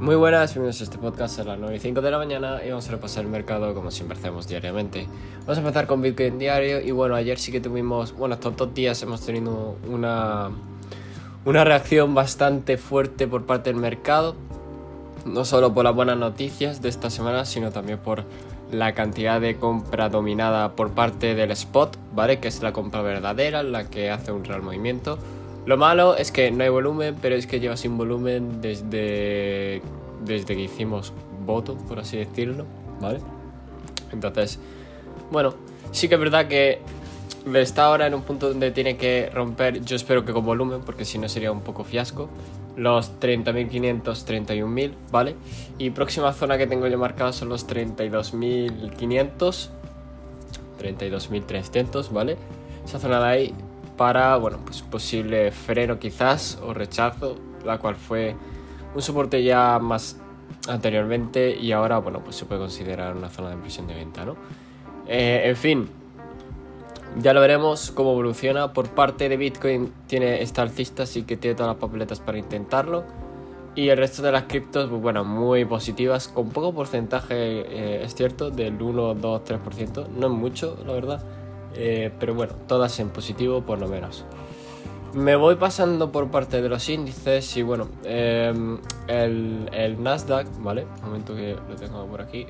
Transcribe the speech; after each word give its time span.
Muy 0.00 0.14
buenas, 0.14 0.54
bienvenidos 0.54 0.80
a 0.80 0.84
este 0.84 0.96
podcast 0.96 1.40
a 1.40 1.44
las 1.44 1.58
9 1.58 1.74
y 1.74 1.80
5 1.80 2.00
de 2.00 2.10
la 2.12 2.18
mañana 2.18 2.60
y 2.64 2.68
vamos 2.68 2.86
a 2.88 2.92
repasar 2.92 3.24
el 3.24 3.30
mercado 3.30 3.74
como 3.74 3.90
siempre 3.90 4.16
hacemos 4.16 4.46
diariamente. 4.46 5.08
Vamos 5.40 5.58
a 5.58 5.60
empezar 5.60 5.88
con 5.88 6.00
Bitcoin 6.00 6.38
diario 6.38 6.80
y 6.80 6.92
bueno, 6.92 7.16
ayer 7.16 7.36
sí 7.36 7.50
que 7.50 7.60
tuvimos, 7.60 8.12
bueno, 8.12 8.36
estos 8.36 8.56
dos 8.56 8.72
días 8.72 9.02
hemos 9.02 9.22
tenido 9.22 9.74
una, 9.90 10.50
una 11.44 11.64
reacción 11.64 12.14
bastante 12.14 12.76
fuerte 12.78 13.26
por 13.26 13.44
parte 13.44 13.72
del 13.72 13.80
mercado, 13.80 14.36
no 15.26 15.44
solo 15.44 15.74
por 15.74 15.82
las 15.82 15.96
buenas 15.96 16.16
noticias 16.16 16.80
de 16.80 16.90
esta 16.90 17.10
semana, 17.10 17.44
sino 17.44 17.72
también 17.72 17.98
por 17.98 18.22
la 18.70 18.94
cantidad 18.94 19.40
de 19.40 19.56
compra 19.56 20.08
dominada 20.10 20.76
por 20.76 20.90
parte 20.90 21.34
del 21.34 21.50
spot, 21.50 21.98
¿vale? 22.14 22.38
Que 22.38 22.46
es 22.46 22.62
la 22.62 22.72
compra 22.72 23.02
verdadera, 23.02 23.64
la 23.64 23.90
que 23.90 24.12
hace 24.12 24.30
un 24.30 24.44
real 24.44 24.62
movimiento. 24.62 25.18
Lo 25.68 25.76
malo 25.76 26.16
es 26.16 26.32
que 26.32 26.50
no 26.50 26.64
hay 26.64 26.70
volumen, 26.70 27.14
pero 27.20 27.34
es 27.34 27.46
que 27.46 27.60
lleva 27.60 27.76
sin 27.76 27.98
volumen 27.98 28.62
desde, 28.62 29.82
desde 30.24 30.56
que 30.56 30.62
hicimos 30.62 31.12
voto, 31.44 31.76
por 31.76 31.98
así 31.98 32.16
decirlo, 32.16 32.64
¿vale? 33.02 33.20
Entonces, 34.10 34.58
bueno, 35.30 35.52
sí 35.92 36.08
que 36.08 36.14
es 36.14 36.20
verdad 36.20 36.48
que 36.48 36.78
está 37.52 37.84
ahora 37.84 38.06
en 38.06 38.14
un 38.14 38.22
punto 38.22 38.48
donde 38.48 38.70
tiene 38.70 38.96
que 38.96 39.28
romper, 39.30 39.84
yo 39.84 39.96
espero 39.96 40.24
que 40.24 40.32
con 40.32 40.46
volumen, 40.46 40.80
porque 40.86 41.04
si 41.04 41.18
no 41.18 41.28
sería 41.28 41.52
un 41.52 41.60
poco 41.60 41.84
fiasco, 41.84 42.30
los 42.78 43.20
30.500, 43.20 44.02
31.000, 44.02 44.92
¿vale? 45.10 45.34
Y 45.76 45.90
próxima 45.90 46.32
zona 46.32 46.56
que 46.56 46.66
tengo 46.66 46.86
yo 46.86 46.96
marcada 46.96 47.34
son 47.34 47.50
los 47.50 47.68
32.500, 47.68 49.68
32.300, 50.80 52.10
¿vale? 52.10 52.38
Esa 52.86 52.98
zona 52.98 53.20
de 53.20 53.26
ahí 53.26 53.54
para, 53.98 54.36
bueno, 54.36 54.58
pues 54.64 54.80
posible 54.80 55.50
freno 55.50 55.98
quizás 55.98 56.58
o 56.62 56.72
rechazo, 56.72 57.36
la 57.66 57.76
cual 57.76 57.96
fue 57.96 58.34
un 58.94 59.02
soporte 59.02 59.42
ya 59.42 59.78
más 59.78 60.18
anteriormente 60.66 61.54
y 61.54 61.72
ahora, 61.72 61.98
bueno, 61.98 62.20
pues 62.24 62.36
se 62.36 62.46
puede 62.46 62.60
considerar 62.62 63.14
una 63.14 63.28
zona 63.28 63.48
de 63.48 63.56
impresión 63.56 63.86
de 63.86 63.94
venta, 63.94 64.24
¿no? 64.24 64.36
Eh, 65.06 65.42
en 65.44 65.56
fin, 65.56 65.88
ya 67.16 67.32
lo 67.32 67.40
veremos 67.40 67.90
cómo 67.90 68.12
evoluciona. 68.12 68.72
Por 68.72 68.88
parte 68.88 69.28
de 69.28 69.36
Bitcoin 69.36 69.92
tiene 70.06 70.42
esta 70.42 70.62
alcista, 70.62 71.02
así 71.02 71.24
que 71.24 71.36
tiene 71.36 71.56
todas 71.56 71.74
las 71.74 71.80
papeletas 71.80 72.20
para 72.20 72.38
intentarlo. 72.38 73.04
Y 73.74 73.88
el 73.90 73.98
resto 73.98 74.22
de 74.22 74.32
las 74.32 74.44
criptos, 74.44 74.88
pues 74.88 75.00
bueno, 75.00 75.24
muy 75.24 75.64
positivas, 75.64 76.28
con 76.28 76.50
poco 76.50 76.72
porcentaje, 76.72 77.34
eh, 77.34 78.02
es 78.04 78.14
cierto, 78.14 78.50
del 78.50 78.80
1, 78.80 79.14
2, 79.14 79.44
3%. 79.44 80.08
No 80.08 80.26
es 80.26 80.32
mucho, 80.32 80.76
la 80.86 80.92
verdad. 80.92 81.22
Eh, 81.74 82.10
pero 82.18 82.34
bueno, 82.34 82.54
todas 82.66 82.98
en 83.00 83.10
positivo 83.10 83.62
por 83.62 83.78
lo 83.78 83.88
menos. 83.88 84.24
Me 85.14 85.36
voy 85.36 85.56
pasando 85.56 86.12
por 86.12 86.30
parte 86.30 86.60
de 86.60 86.68
los 86.68 86.88
índices 86.88 87.56
y 87.56 87.62
bueno, 87.62 87.88
em, 88.04 88.78
el, 89.06 90.02
Nasdaq, 90.02 90.46
¿vale? 90.60 90.86
Un 91.02 91.06
momento 91.06 91.34
que 91.34 91.56
lo 91.68 91.76
tengo 91.76 92.06
por 92.06 92.20
aquí. 92.20 92.46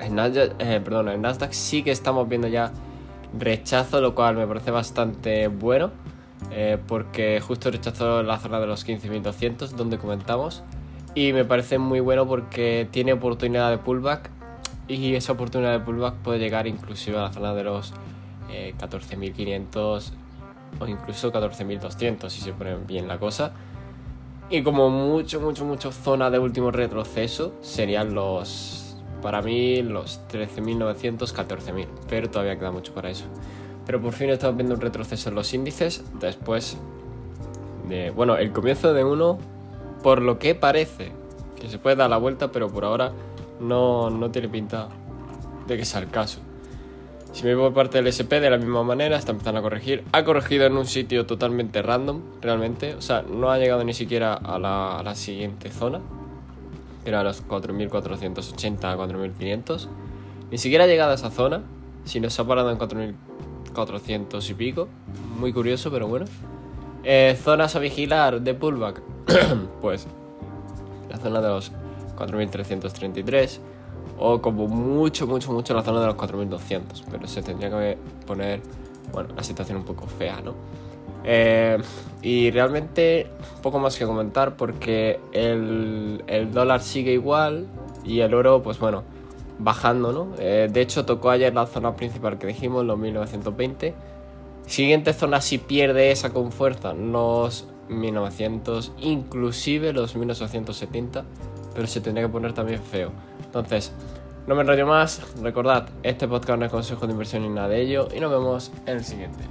El 0.00 0.14
Nasdaq, 0.14 0.54
eh, 0.58 0.80
perdón, 0.82 1.08
el 1.08 1.20
Nasdaq 1.20 1.52
sí 1.52 1.82
que 1.82 1.90
estamos 1.90 2.28
viendo 2.28 2.48
ya 2.48 2.72
rechazo, 3.38 4.00
lo 4.00 4.14
cual 4.14 4.36
me 4.36 4.46
parece 4.46 4.70
bastante 4.70 5.48
bueno. 5.48 5.90
Eh, 6.50 6.78
porque 6.86 7.40
justo 7.40 7.70
rechazó 7.70 8.22
la 8.22 8.38
zona 8.38 8.60
de 8.60 8.66
los 8.66 8.86
15.200 8.86 9.70
donde 9.70 9.98
comentamos. 9.98 10.62
Y 11.14 11.32
me 11.32 11.44
parece 11.44 11.78
muy 11.78 12.00
bueno 12.00 12.26
porque 12.26 12.88
tiene 12.90 13.12
oportunidad 13.12 13.70
de 13.70 13.78
pullback 13.78 14.30
y 14.88 15.14
esa 15.14 15.32
oportunidad 15.32 15.72
de 15.72 15.80
pullback 15.80 16.14
puede 16.16 16.38
llegar 16.38 16.66
inclusive 16.66 17.18
a 17.18 17.22
la 17.22 17.32
zona 17.32 17.54
de 17.54 17.64
los 17.64 17.92
14.500 18.50 20.08
eh, 20.08 20.12
o 20.80 20.86
incluso 20.86 21.32
14.200 21.32 22.28
si 22.28 22.40
se 22.40 22.52
pone 22.52 22.76
bien 22.76 23.08
la 23.08 23.18
cosa. 23.18 23.52
Y 24.50 24.62
como 24.62 24.90
mucho, 24.90 25.40
mucho, 25.40 25.64
mucho 25.64 25.90
zona 25.90 26.30
de 26.30 26.38
último 26.38 26.70
retroceso 26.70 27.54
serían 27.62 28.14
los, 28.14 28.96
para 29.22 29.40
mí, 29.40 29.82
los 29.82 30.20
13.900, 30.28 31.18
14.000. 31.18 31.86
Pero 32.08 32.28
todavía 32.28 32.58
queda 32.58 32.70
mucho 32.70 32.92
para 32.92 33.08
eso. 33.08 33.24
Pero 33.86 34.00
por 34.00 34.12
fin 34.12 34.28
estamos 34.30 34.56
viendo 34.56 34.74
un 34.74 34.80
retroceso 34.80 35.30
en 35.30 35.34
los 35.34 35.52
índices 35.54 36.04
después 36.20 36.76
de, 37.88 38.10
bueno, 38.10 38.36
el 38.36 38.52
comienzo 38.52 38.92
de 38.92 39.04
uno, 39.04 39.38
por 40.02 40.20
lo 40.20 40.38
que 40.38 40.54
parece 40.54 41.12
que 41.60 41.68
se 41.68 41.78
puede 41.78 41.96
dar 41.96 42.10
la 42.10 42.18
vuelta, 42.18 42.52
pero 42.52 42.68
por 42.68 42.84
ahora 42.84 43.12
no, 43.60 44.10
no 44.10 44.30
tiene 44.30 44.48
pinta 44.48 44.88
de 45.66 45.76
que 45.76 45.84
sea 45.84 46.00
el 46.00 46.10
caso. 46.10 46.40
Si 47.34 47.42
me 47.42 47.56
voy 47.56 47.64
por 47.64 47.74
parte 47.74 47.98
del 47.98 48.06
SP 48.06 48.38
de 48.38 48.48
la 48.48 48.58
misma 48.58 48.84
manera, 48.84 49.16
está 49.16 49.32
empezando 49.32 49.58
a 49.58 49.62
corregir. 49.62 50.04
Ha 50.12 50.22
corregido 50.22 50.66
en 50.66 50.76
un 50.76 50.86
sitio 50.86 51.26
totalmente 51.26 51.82
random, 51.82 52.20
realmente. 52.40 52.94
O 52.94 53.00
sea, 53.00 53.22
no 53.22 53.50
ha 53.50 53.58
llegado 53.58 53.82
ni 53.82 53.92
siquiera 53.92 54.34
a 54.34 54.56
la, 54.60 55.00
a 55.00 55.14
siguiente 55.16 55.68
zona. 55.70 56.00
era 57.04 57.20
a 57.20 57.24
los 57.24 57.44
4.480 57.48 58.78
4.500. 58.78 59.88
Ni 60.52 60.58
siquiera 60.58 60.84
ha 60.84 60.86
llegado 60.86 61.10
a 61.10 61.14
esa 61.14 61.30
zona, 61.30 61.62
sino 62.04 62.30
se 62.30 62.40
ha 62.40 62.44
parado 62.44 62.70
en 62.70 62.78
4.400 62.78 64.50
y 64.50 64.54
pico. 64.54 64.88
Muy 65.36 65.52
curioso, 65.52 65.90
pero 65.90 66.06
bueno. 66.06 66.26
Eh, 67.02 67.36
zonas 67.42 67.74
a 67.74 67.80
vigilar 67.80 68.42
de 68.42 68.54
pullback. 68.54 69.02
pues 69.80 70.06
la 71.10 71.16
zona 71.16 71.40
de 71.40 71.48
los 71.48 71.72
4.333 72.16 73.58
o 74.18 74.40
como 74.40 74.68
mucho, 74.68 75.26
mucho, 75.26 75.52
mucho 75.52 75.74
la 75.74 75.82
zona 75.82 76.00
de 76.00 76.06
los 76.06 76.16
4.200, 76.16 77.04
pero 77.10 77.26
se 77.26 77.42
tendría 77.42 77.70
que 77.70 77.98
poner, 78.26 78.60
bueno, 79.12 79.30
la 79.36 79.42
situación 79.42 79.78
un 79.78 79.84
poco 79.84 80.06
fea, 80.06 80.40
¿no? 80.40 80.54
Eh, 81.24 81.78
y 82.22 82.50
realmente 82.50 83.28
poco 83.62 83.78
más 83.78 83.96
que 83.96 84.04
comentar 84.04 84.56
porque 84.56 85.20
el, 85.32 86.22
el, 86.26 86.52
dólar 86.52 86.82
sigue 86.82 87.12
igual 87.12 87.66
y 88.04 88.20
el 88.20 88.34
oro, 88.34 88.62
pues 88.62 88.78
bueno, 88.78 89.04
bajando, 89.58 90.12
¿no? 90.12 90.28
Eh, 90.38 90.68
de 90.70 90.80
hecho, 90.80 91.06
tocó 91.06 91.30
ayer 91.30 91.54
la 91.54 91.66
zona 91.66 91.96
principal 91.96 92.38
que 92.38 92.46
dijimos, 92.46 92.84
los 92.84 92.98
1920. 92.98 93.94
Siguiente 94.66 95.12
zona, 95.12 95.40
si 95.40 95.58
pierde 95.58 96.10
esa 96.10 96.30
con 96.30 96.52
fuerza, 96.52 96.94
los 96.94 97.66
1900, 97.88 98.92
inclusive 98.98 99.92
los 99.92 100.16
1870 100.16 101.24
pero 101.74 101.86
se 101.86 102.00
tendría 102.00 102.26
que 102.26 102.32
poner 102.32 102.52
también 102.52 102.80
feo. 102.80 103.12
Entonces, 103.44 103.92
no 104.46 104.54
me 104.54 104.62
enrollo 104.62 104.86
más. 104.86 105.20
Recordad, 105.40 105.88
este 106.02 106.28
podcast 106.28 106.58
no 106.58 106.66
es 106.66 106.70
consejo 106.70 107.06
de 107.06 107.12
inversión 107.12 107.42
ni 107.42 107.48
nada 107.48 107.68
de 107.68 107.80
ello. 107.80 108.08
Y 108.14 108.20
nos 108.20 108.30
vemos 108.30 108.72
en 108.86 108.96
el 108.98 109.04
siguiente. 109.04 109.44